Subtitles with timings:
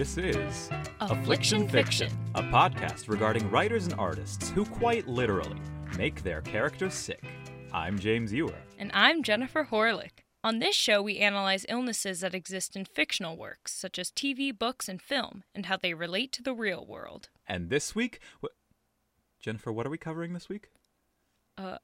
[0.00, 0.70] This is
[1.00, 2.10] Affliction Fiction.
[2.34, 5.60] a podcast regarding writers and artists who quite literally
[5.98, 7.22] make their characters sick.
[7.70, 8.54] I'm James Ewer.
[8.78, 10.24] And I'm Jennifer Horlick.
[10.42, 14.88] On this show, we analyze illnesses that exist in fictional works, such as TV, books,
[14.88, 17.28] and film, and how they relate to the real world.
[17.46, 18.20] And this week,
[19.38, 20.70] Jennifer, what are we covering this week?
[21.58, 21.76] Uh,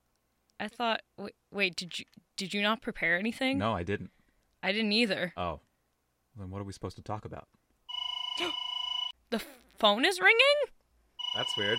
[0.58, 2.06] I thought, wait, wait, did you
[2.38, 3.58] did you not prepare anything?
[3.58, 4.12] No, I didn't.
[4.62, 5.34] I didn't either.
[5.36, 5.60] Oh.
[6.34, 7.48] Then what are we supposed to talk about?
[9.30, 9.42] The
[9.78, 10.38] phone is ringing?
[11.34, 11.78] That's weird.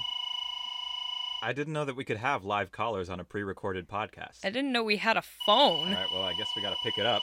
[1.42, 4.44] I didn't know that we could have live callers on a pre recorded podcast.
[4.44, 5.88] I didn't know we had a phone.
[5.88, 7.22] All right, well, I guess we gotta pick it up.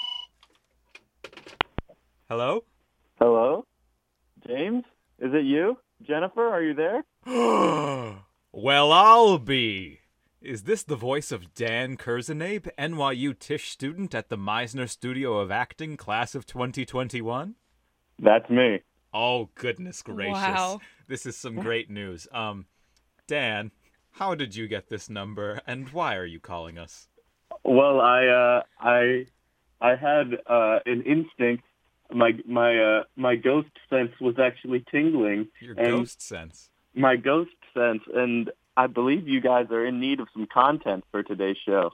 [2.28, 2.64] Hello?
[3.18, 3.66] Hello?
[4.46, 4.84] James?
[5.18, 5.76] Is it you?
[6.06, 7.04] Jennifer, are you there?
[8.52, 10.00] well, I'll be.
[10.40, 15.50] Is this the voice of Dan Kurzenabe, NYU Tisch student at the Meisner Studio of
[15.50, 17.54] Acting, class of 2021?
[18.18, 18.80] That's me.
[19.14, 20.34] Oh, goodness gracious.
[20.34, 20.80] Wow.
[21.06, 22.26] This is some great news.
[22.32, 22.66] Um,
[23.28, 23.70] Dan,
[24.10, 27.08] how did you get this number, and why are you calling us?
[27.62, 29.26] Well, I uh I
[29.80, 31.64] I had uh an instinct
[32.12, 35.48] my my uh my ghost sense was actually tingling.
[35.60, 36.70] Your ghost sense.
[36.94, 41.22] My ghost sense and I believe you guys are in need of some content for
[41.22, 41.90] today's show.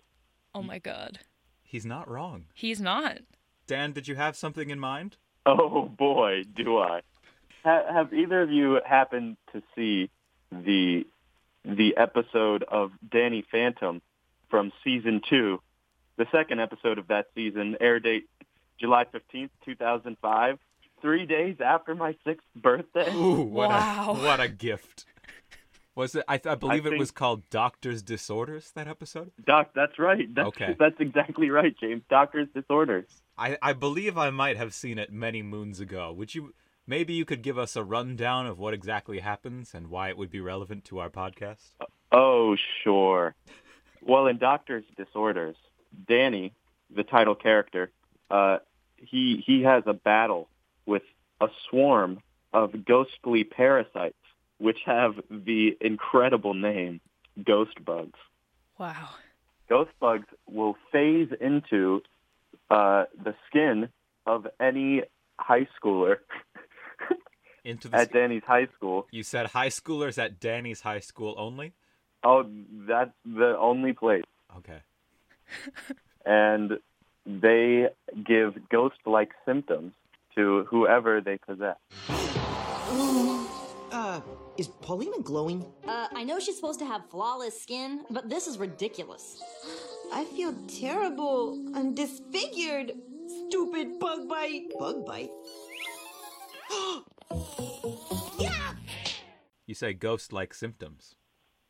[0.55, 1.21] Oh my god.
[1.63, 2.47] He's not wrong.
[2.55, 3.19] He's not.
[3.67, 5.17] Dan, did you have something in mind?
[5.47, 7.01] Oh boy, do I.
[7.65, 10.11] Ha- have either of you happened to see
[10.53, 11.07] the
[11.65, 14.01] the episode of Danny Phantom
[14.49, 15.61] from season two?
[16.17, 18.29] The second episode of that season, air date
[18.79, 20.59] July fifteenth, two thousand five.
[21.03, 23.11] Three days after my sixth birthday.
[23.15, 24.17] Ooh, what Wow.
[24.19, 25.07] a what a gift.
[25.95, 26.25] Was it?
[26.29, 28.71] I, th- I believe it was called Doctor's Disorders.
[28.75, 29.33] That episode.
[29.45, 30.33] Doc, that's right.
[30.35, 30.77] That's, Okay.
[30.79, 32.03] that's exactly right, James.
[32.09, 33.07] Doctor's disorders.
[33.37, 36.13] I, I believe I might have seen it many moons ago.
[36.13, 36.55] Would you?
[36.91, 40.29] Maybe you could give us a rundown of what exactly happens and why it would
[40.29, 41.77] be relevant to our podcast.
[42.11, 43.37] Oh, sure.
[44.03, 45.55] Well, in Doctor's Disorders,
[46.09, 46.53] Danny,
[46.93, 47.93] the title character,
[48.29, 48.59] uh,
[48.97, 50.49] he he has a battle
[50.85, 51.05] with
[51.41, 54.19] a swarm of ghostly parasites,
[54.59, 57.01] which have the incredible name
[57.47, 58.19] ghost bugs.
[58.81, 59.11] Wow.
[59.69, 62.03] Ghost bugs will phase into
[62.69, 63.91] uh, the skin
[64.27, 65.03] of any
[65.39, 66.17] high schooler
[67.65, 67.97] Into the.
[67.99, 69.07] at Danny's high school.
[69.11, 71.73] you said high schoolers at Danny's high school only.
[72.23, 72.45] Oh,
[72.89, 74.25] that's the only place.
[74.57, 74.81] Okay.
[76.27, 76.79] and
[77.27, 77.89] they
[78.25, 79.93] give ghost-like symptoms
[80.35, 81.77] to whoever they possess.
[83.93, 84.21] Uh,
[84.57, 85.67] is Paulina glowing?
[85.87, 89.43] Uh, I know she's supposed to have flawless skin, but this is ridiculous.
[90.13, 91.61] I feel terrible.
[91.75, 92.93] I'm disfigured.
[93.49, 94.67] Stupid bug bite.
[94.79, 95.31] Bug bite?
[99.71, 101.15] You say ghost-like symptoms.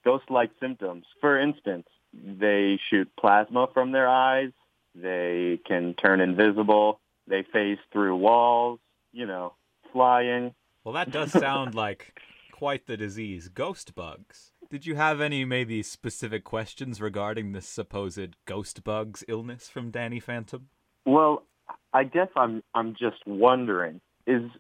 [0.05, 1.05] Ghost-like symptoms.
[1.21, 4.53] For instance, they shoot plasma from their eyes.
[4.95, 6.99] They can turn invisible.
[7.27, 8.81] They phase through walls.
[9.13, 9.53] You know,
[9.93, 10.55] flying.
[10.83, 12.19] Well, that does sound like
[12.53, 13.49] quite the disease.
[13.49, 14.53] Ghost bugs.
[14.71, 20.21] Did you have any maybe specific questions regarding this supposed ghost bugs illness from Danny
[20.21, 20.69] Phantom?
[21.05, 21.43] Well,
[21.93, 24.51] I guess I'm I'm just wondering is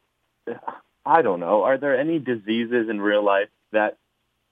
[1.10, 1.64] I don't know.
[1.64, 3.98] Are there any diseases in real life that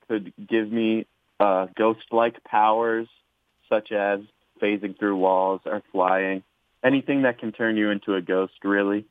[0.08, 1.06] could give me
[1.38, 3.06] uh, ghost-like powers,
[3.68, 4.20] such as
[4.60, 6.42] phasing through walls or flying?
[6.82, 9.04] Anything that can turn you into a ghost, really?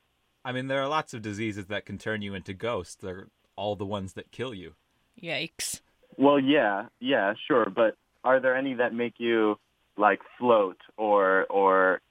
[0.43, 2.95] I mean, there are lots of diseases that can turn you into ghosts.
[2.95, 4.73] They're all the ones that kill you.
[5.21, 5.79] Yikes.
[6.17, 7.71] Well, yeah, yeah, sure.
[7.73, 9.57] But are there any that make you
[9.95, 12.01] like float or or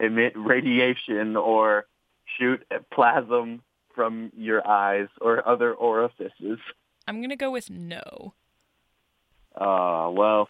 [0.00, 1.86] emit radiation or
[2.38, 3.62] shoot plasm
[4.00, 6.58] from your eyes or other orifices?
[7.06, 8.32] I'm gonna go with no.
[9.54, 10.48] Uh, well,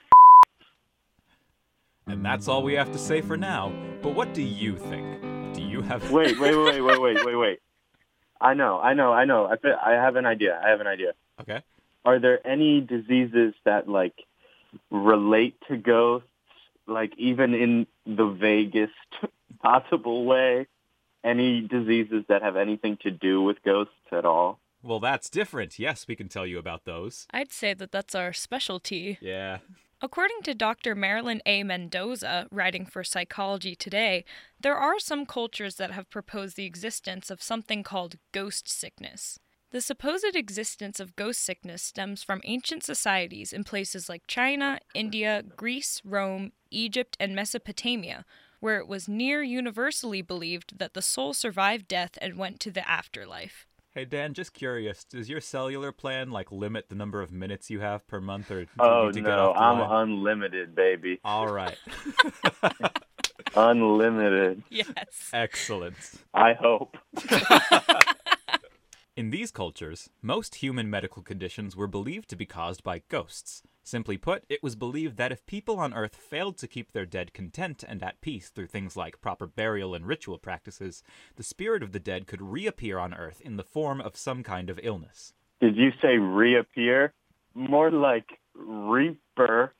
[2.06, 3.72] And that's all we have to say for now.
[4.02, 5.20] But what do you think?
[5.54, 7.58] Do you have wait, wait, wait, wait, wait, wait, wait.
[8.40, 9.46] I know, I know, I know.
[9.46, 10.60] I fe- I have an idea.
[10.64, 11.14] I have an idea.
[11.40, 11.60] Okay.
[12.04, 14.14] Are there any diseases that like
[14.92, 16.28] relate to ghosts,
[16.86, 18.92] like even in the vaguest
[19.60, 20.68] possible way?
[21.24, 24.58] Any diseases that have anything to do with ghosts at all?
[24.82, 25.78] Well, that's different.
[25.78, 27.26] Yes, we can tell you about those.
[27.30, 29.18] I'd say that that's our specialty.
[29.20, 29.58] Yeah.
[30.02, 30.94] According to Dr.
[30.94, 31.62] Marilyn A.
[31.62, 34.24] Mendoza, writing for Psychology Today,
[34.58, 39.38] there are some cultures that have proposed the existence of something called ghost sickness.
[39.72, 45.44] The supposed existence of ghost sickness stems from ancient societies in places like China, India,
[45.54, 48.24] Greece, Rome, Egypt, and Mesopotamia,
[48.60, 52.88] where it was near universally believed that the soul survived death and went to the
[52.88, 53.66] afterlife.
[53.92, 57.80] Hey Dan, just curious, does your cellular plan like limit the number of minutes you
[57.80, 60.08] have per month, or do you Oh need to get no, off I'm line?
[60.08, 61.18] unlimited, baby.
[61.24, 61.76] All right,
[63.56, 64.62] Unlimited.
[64.70, 65.30] Yes.
[65.32, 65.96] excellent.
[66.32, 66.96] I hope.
[69.16, 73.62] In these cultures, most human medical conditions were believed to be caused by ghosts.
[73.90, 77.34] Simply put, it was believed that if people on Earth failed to keep their dead
[77.34, 81.02] content and at peace through things like proper burial and ritual practices,
[81.34, 84.70] the spirit of the dead could reappear on Earth in the form of some kind
[84.70, 85.34] of illness.
[85.60, 87.12] Did you say reappear?
[87.52, 89.74] More like reaper.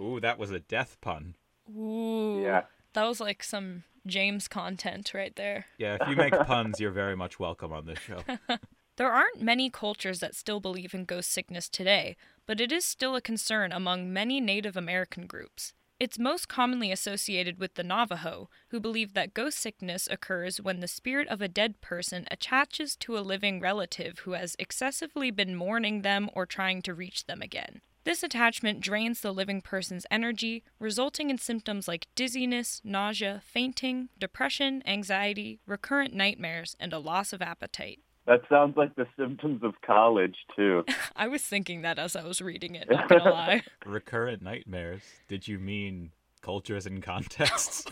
[0.00, 1.36] Ooh, that was a death pun.
[1.72, 2.40] Ooh.
[2.42, 2.62] Yeah.
[2.94, 5.66] That was like some James content right there.
[5.78, 8.24] Yeah, if you make puns, you're very much welcome on this show.
[9.00, 13.16] There aren't many cultures that still believe in ghost sickness today, but it is still
[13.16, 15.72] a concern among many Native American groups.
[15.98, 20.86] It's most commonly associated with the Navajo, who believe that ghost sickness occurs when the
[20.86, 26.02] spirit of a dead person attaches to a living relative who has excessively been mourning
[26.02, 27.80] them or trying to reach them again.
[28.04, 34.82] This attachment drains the living person's energy, resulting in symptoms like dizziness, nausea, fainting, depression,
[34.84, 38.00] anxiety, recurrent nightmares, and a loss of appetite.
[38.30, 40.84] That sounds like the symptoms of college too.
[41.16, 43.62] I was thinking that as I was reading it, not gonna lie.
[43.84, 45.02] Recurrent nightmares.
[45.26, 47.84] Did you mean cultures and contexts?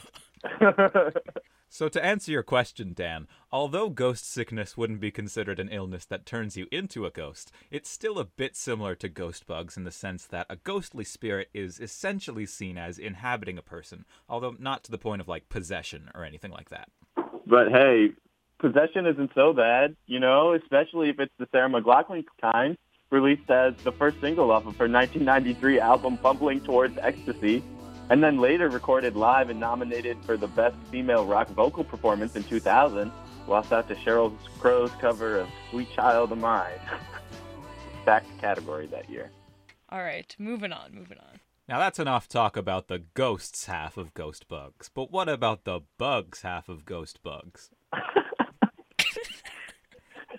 [1.71, 6.25] So, to answer your question, Dan, although ghost sickness wouldn't be considered an illness that
[6.25, 9.91] turns you into a ghost, it's still a bit similar to ghost bugs in the
[9.91, 14.91] sense that a ghostly spirit is essentially seen as inhabiting a person, although not to
[14.91, 16.89] the point of like possession or anything like that.
[17.47, 18.13] but hey,
[18.59, 22.77] possession isn't so bad, you know, especially if it's the Sarah McLachlan kind,
[23.11, 27.63] released as the first single off of her 1993 album Fumbling Towards Ecstasy,
[28.11, 32.45] and then later recorded live and nominated for the Best Female Rock Vocal Performance in
[32.45, 33.11] 2000,
[33.47, 36.79] lost out to Sheryl Crow's cover of Sweet Child of Mine.
[38.03, 39.31] Stacked category that year.
[39.91, 41.41] All right, moving on, moving on.
[41.67, 45.81] Now, that's enough talk about the ghosts half of ghost bugs, but what about the
[45.99, 47.71] bugs half of ghost bugs?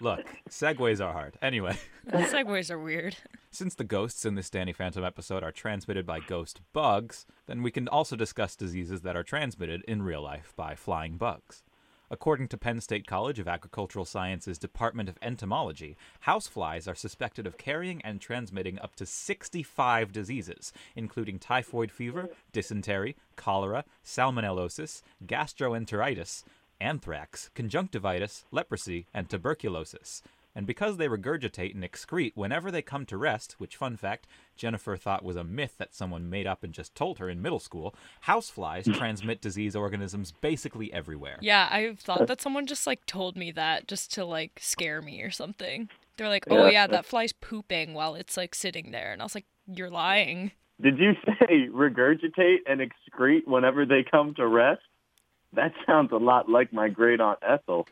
[0.02, 1.38] Look, segues are hard.
[1.42, 1.78] Anyway.
[2.10, 3.18] Segways are weird.
[3.52, 7.72] Since the ghosts in this Danny Phantom episode are transmitted by ghost bugs, then we
[7.72, 11.64] can also discuss diseases that are transmitted in real life by flying bugs.
[12.12, 17.60] According to Penn State College of Agricultural Sciences Department of Entomology, houseflies are suspected of
[17.60, 26.44] carrying and transmitting up to 65 diseases, including typhoid fever, dysentery, cholera, salmonellosis, gastroenteritis,
[26.82, 30.22] anthrax, conjunctivitis, leprosy, and tuberculosis.
[30.56, 34.98] And because they regurgitate and excrete whenever they come to rest, which, fun fact, Jennifer
[34.98, 37.96] thought was a myth that someone made up and just told her in middle school,
[38.26, 38.94] houseflies hmm.
[38.94, 41.38] transmit disease organisms basically everywhere.
[41.42, 45.22] Yeah, I thought that someone just like told me that just to like scare me
[45.22, 45.90] or something.
[46.18, 46.72] They're like, "Oh Yeah.
[46.72, 50.52] yeah, that fly's pooping while it's like sitting there," and I was like, "You're lying."
[50.82, 54.82] Did you say regurgitate and excrete whenever they come to rest?
[55.54, 57.88] That sounds a lot like my great aunt Ethel.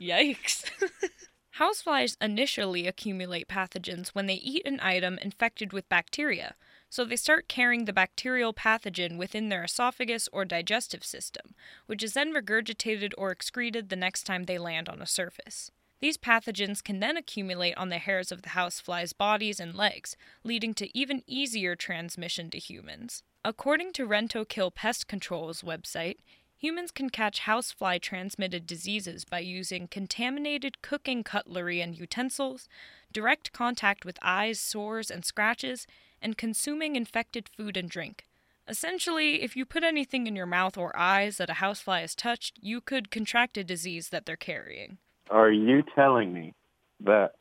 [0.00, 0.70] Yikes.
[1.58, 6.54] Houseflies initially accumulate pathogens when they eat an item infected with bacteria,
[6.88, 11.54] so they start carrying the bacterial pathogen within their esophagus or digestive system,
[11.86, 15.70] which is then regurgitated or excreted the next time they land on a surface.
[16.02, 20.74] These pathogens can then accumulate on the hairs of the housefly's bodies and legs, leading
[20.74, 23.22] to even easier transmission to humans.
[23.44, 26.16] According to Rentokil Pest Control's website,
[26.56, 32.68] humans can catch housefly transmitted diseases by using contaminated cooking cutlery and utensils,
[33.12, 35.86] direct contact with eyes, sores, and scratches,
[36.20, 38.26] and consuming infected food and drink.
[38.66, 42.58] Essentially, if you put anything in your mouth or eyes that a housefly has touched,
[42.60, 44.98] you could contract a disease that they're carrying.
[45.32, 46.52] Are you telling me
[47.00, 47.32] that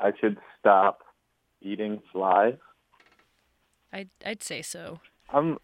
[0.00, 1.00] I should stop
[1.60, 2.54] eating flies?
[3.92, 5.00] I'd, I'd say so.
[5.28, 5.58] I'm.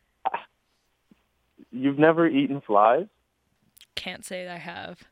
[1.73, 3.07] You've never eaten flies?
[3.95, 5.05] Can't say I have.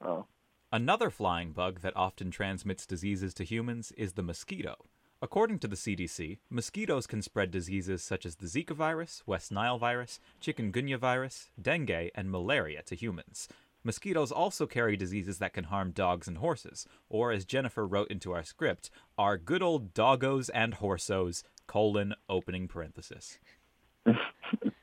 [0.00, 0.26] Oh.
[0.72, 4.76] Another flying bug that often transmits diseases to humans is the mosquito.
[5.20, 9.78] According to the CDC, mosquitoes can spread diseases such as the Zika virus, West Nile
[9.78, 13.48] virus, chikungunya virus, dengue, and malaria to humans.
[13.86, 18.32] Mosquitoes also carry diseases that can harm dogs and horses, or as Jennifer wrote into
[18.32, 23.38] our script, are good old doggos and horsos, colon, opening parenthesis.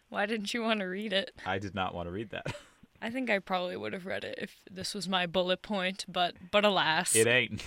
[0.10, 1.32] Why didn't you want to read it?
[1.46, 2.56] I did not want to read that.
[3.02, 6.36] I think I probably would have read it if this was my bullet point, but
[6.52, 7.14] but alas.
[7.14, 7.62] It ain't.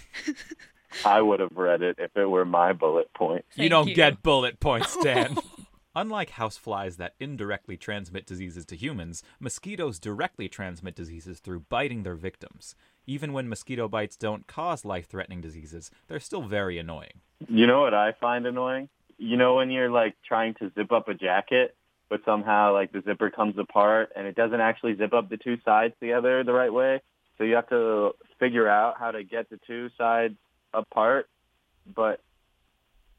[1.05, 3.45] I would have read it if it were my bullet point.
[3.57, 3.95] you don't you.
[3.95, 5.37] get bullet points, Dan.
[5.97, 12.15] Unlike houseflies that indirectly transmit diseases to humans, mosquitoes directly transmit diseases through biting their
[12.15, 12.75] victims.
[13.07, 17.23] Even when mosquito bites don't cause life threatening diseases, they're still very annoying.
[17.49, 18.91] You know what I find annoying?
[19.17, 21.75] You know when you're like trying to zip up a jacket,
[22.11, 25.57] but somehow like the zipper comes apart and it doesn't actually zip up the two
[25.65, 27.01] sides together the right way.
[27.39, 30.37] So you have to figure out how to get the two sides
[30.75, 31.31] apart,
[31.87, 32.21] but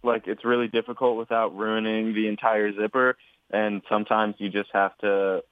[0.04, 3.18] like it's really difficult without ruining the entire zipper
[3.50, 5.44] and sometimes you just have to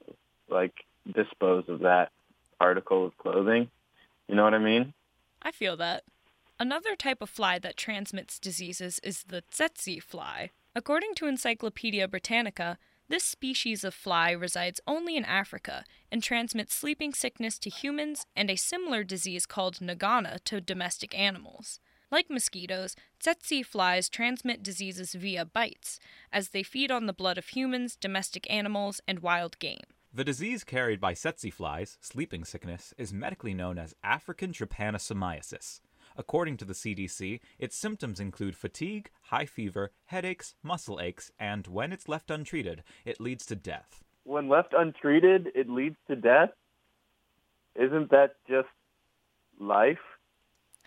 [0.49, 0.73] like
[1.13, 2.11] dispose of that
[2.59, 3.69] article of clothing.
[4.27, 4.93] You know what I mean?
[5.41, 6.03] I feel that.
[6.59, 10.51] Another type of fly that transmits diseases is the tsetse fly.
[10.73, 17.13] According to Encyclopedia Britannica, this species of fly resides only in Africa and transmits sleeping
[17.13, 21.79] sickness to humans and a similar disease called nagana to domestic animals.
[22.11, 25.99] Like mosquitoes, tsetse flies transmit diseases via bites,
[26.31, 29.83] as they feed on the blood of humans, domestic animals, and wild game.
[30.13, 35.81] The disease carried by tsetse flies, sleeping sickness, is medically known as African trypanosomiasis.
[36.15, 41.91] According to the CDC, its symptoms include fatigue, high fever, headaches, muscle aches, and when
[41.91, 44.03] it's left untreated, it leads to death.
[44.23, 46.51] When left untreated, it leads to death.
[47.75, 48.69] Isn't that just
[49.59, 49.97] life?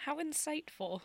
[0.05, 1.02] How insightful.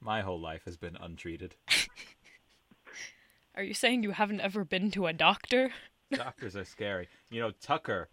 [0.00, 1.54] My whole life has been untreated.
[3.54, 5.70] Are you saying you haven't ever been to a doctor?
[6.12, 7.08] Doctors are scary.
[7.30, 8.08] You know, Tucker,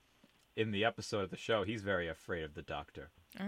[0.55, 3.09] in the episode of the show, he's very afraid of the doctor.
[3.39, 3.45] Oh.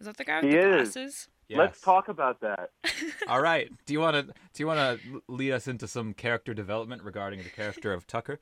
[0.00, 0.92] Is that the guy with He the is.
[0.92, 1.28] glasses?
[1.50, 2.70] Let's talk about that.
[3.28, 3.68] All right.
[3.86, 7.42] Do you want to do you want to lead us into some character development regarding
[7.42, 8.38] the character of Tucker?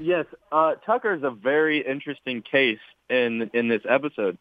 [0.00, 4.36] Yes, uh, Tucker is a very interesting case in in this episode.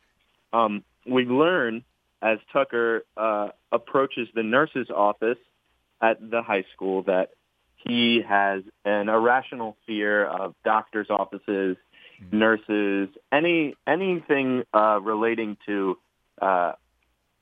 [0.51, 1.83] Um, we learn
[2.21, 5.37] as Tucker uh, approaches the nurse's office
[6.01, 7.31] at the high school that
[7.75, 11.77] he has an irrational fear of doctors' offices,
[12.31, 15.97] nurses, any anything uh, relating to
[16.41, 16.73] uh,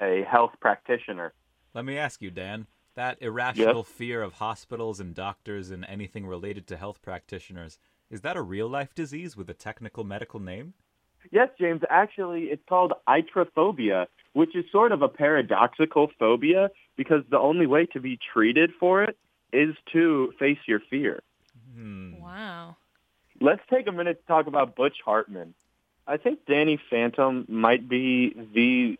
[0.02, 1.34] a health practitioner.
[1.74, 2.68] Let me ask you, Dan.
[2.96, 7.80] That irrational fear of hospitals and doctors and anything related to health practitioners,
[8.12, 10.76] is that a real life disease with a technical medical name?
[11.32, 11.82] Yes, James.
[11.90, 17.86] Actually, it's called iatrophobia, which is sort of a paradoxical phobia because the only way
[17.88, 19.18] to be treated for it
[19.52, 21.22] is to face your fear.
[21.76, 22.20] Hmm.
[22.20, 22.76] Wow.
[23.42, 25.54] Let's take a minute to talk about Butch Hartman.
[26.08, 28.98] I think Danny Phantom might be the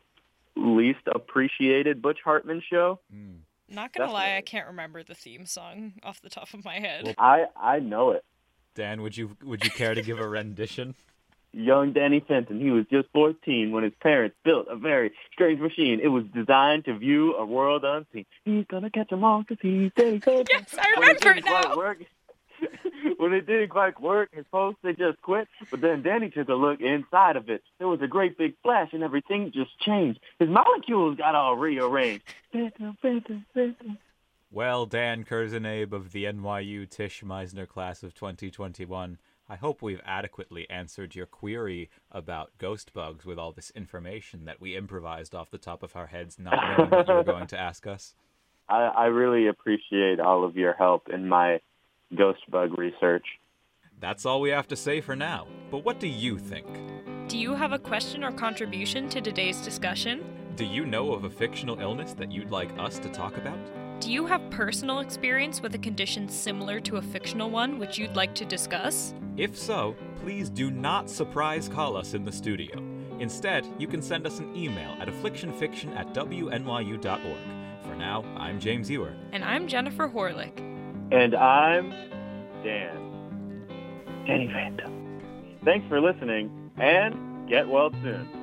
[0.56, 3.00] least appreciated Butch Hartman show.
[3.12, 3.38] Hmm.
[3.70, 7.06] Not gonna lie, I can't remember the theme song off the top of my head.
[7.06, 8.24] Well- I I know it.
[8.76, 10.96] Dan, would you would you care to give a rendition?
[11.54, 16.00] Young Danny Fenton, he was just 14 when his parents built a very strange machine.
[16.02, 18.26] It was designed to view a world unseen.
[18.44, 20.46] He's gonna catch 'em all 'cause he's Danny Phantom.
[20.50, 21.78] yes, I when it remember it didn't quite now.
[21.78, 21.98] work,
[23.18, 25.48] when it didn't quite work, his folks they just quit.
[25.70, 27.62] But then Danny took a look inside of it.
[27.78, 30.20] There was a great big flash, and everything just changed.
[30.40, 32.24] His molecules got all rearranged.
[32.52, 33.98] Phantom, phantom, phantom.
[34.52, 39.18] Well, Dan Kurzenabe of the NYU Tisch Meisner class of 2021,
[39.54, 44.60] I hope we've adequately answered your query about ghost bugs with all this information that
[44.60, 47.60] we improvised off the top of our heads, not knowing what you were going to
[47.60, 48.16] ask us.
[48.68, 51.60] I, I really appreciate all of your help in my
[52.18, 53.28] ghost bug research.
[54.00, 55.46] That's all we have to say for now.
[55.70, 56.66] But what do you think?
[57.28, 60.26] Do you have a question or contribution to today's discussion?
[60.56, 63.60] Do you know of a fictional illness that you'd like us to talk about?
[64.04, 68.18] Do you have personal experience with a condition similar to a fictional one which you'd
[68.18, 69.14] like to discuss?
[69.38, 72.84] If so, please do not surprise call us in the studio.
[73.20, 77.38] Instead, you can send us an email at afflictionfiction at wnyu.org.
[77.84, 79.16] For now, I'm James Ewer.
[79.32, 80.60] And I'm Jennifer Horlick.
[81.14, 81.92] And I'm
[82.62, 83.64] Dan.
[84.28, 85.22] Danny Phantom.
[85.64, 88.43] Thanks for listening, and get well soon.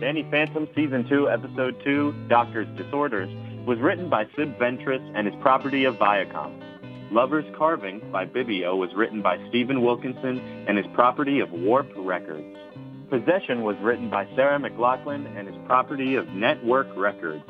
[0.00, 3.28] Danny Phantom Season 2, Episode 2, Doctor's Disorders,
[3.66, 7.12] was written by Sib Ventress and is property of Viacom.
[7.12, 12.56] Lover's Carving by Bibio was written by Stephen Wilkinson and is property of Warp Records.
[13.10, 17.44] Possession was written by Sarah McLachlan and is property of Nettwerk Records.